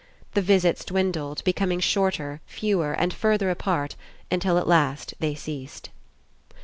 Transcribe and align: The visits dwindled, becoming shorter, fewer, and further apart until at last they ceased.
The 0.33 0.41
visits 0.41 0.83
dwindled, 0.83 1.43
becoming 1.43 1.79
shorter, 1.79 2.41
fewer, 2.47 2.93
and 2.93 3.13
further 3.13 3.51
apart 3.51 3.95
until 4.31 4.57
at 4.57 4.67
last 4.67 5.13
they 5.19 5.35
ceased. 5.35 5.91